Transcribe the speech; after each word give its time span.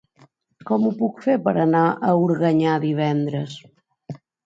Com 0.69 0.87
ho 0.87 0.93
puc 1.01 1.21
fer 1.27 1.35
per 1.49 1.53
anar 1.65 1.83
a 2.09 2.17
Organyà 2.25 2.81
divendres? 2.91 3.63